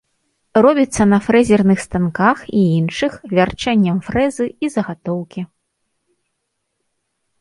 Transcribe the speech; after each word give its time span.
Робіцца 0.65 1.03
на 1.11 1.19
фрэзерных 1.25 1.79
станках 1.87 2.37
і 2.61 2.61
іншых 2.79 3.11
вярчэннем 3.35 3.97
фрэзы 4.07 4.45
і 4.67 4.73
загатоўкі. 4.77 5.49